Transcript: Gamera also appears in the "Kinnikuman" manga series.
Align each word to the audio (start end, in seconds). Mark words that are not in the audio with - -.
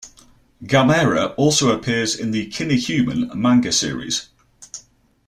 Gamera 0.63 1.35
also 1.37 1.69
appears 1.71 2.15
in 2.15 2.31
the 2.31 2.47
"Kinnikuman" 2.49 3.35
manga 3.35 3.71
series. 3.71 4.29